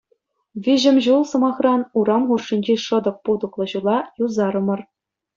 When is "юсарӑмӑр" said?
4.23-4.81